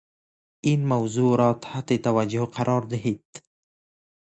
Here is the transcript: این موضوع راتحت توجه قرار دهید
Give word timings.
این 0.63 0.87
موضوع 0.87 1.37
راتحت 1.37 1.93
توجه 2.01 2.45
قرار 2.45 2.81
دهید 2.81 3.23